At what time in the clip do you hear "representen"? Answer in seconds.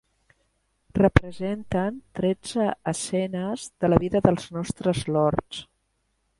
0.99-1.99